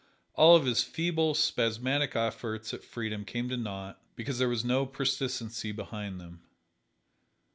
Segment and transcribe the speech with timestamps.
[0.33, 4.83] All of his feeble, spasmodic efforts at freedom came to naught, because there was no
[4.87, 6.41] persistency behind them.